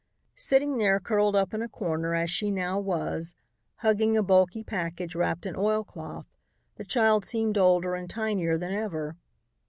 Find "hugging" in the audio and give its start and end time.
3.85-4.17